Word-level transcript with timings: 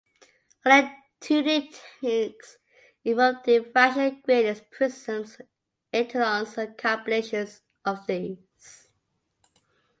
Other 0.65 0.91
tuning 1.19 1.71
techniques 1.71 2.57
involve 3.05 3.43
diffraction 3.43 4.19
gratings, 4.25 4.61
prisms, 4.71 5.37
etalons, 5.93 6.57
and 6.57 6.75
combinations 6.75 7.61
of 7.85 8.07
these. 8.07 8.89